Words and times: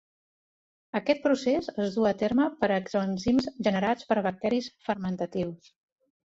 Aquest 0.99 1.19
procés 1.25 1.69
es 1.83 1.97
du 1.97 2.07
a 2.11 2.13
terme 2.21 2.47
per 2.63 2.71
exoenzims 2.79 3.51
generats 3.69 4.09
per 4.13 4.19
bacteris 4.29 4.71
fermentatius. 4.89 5.71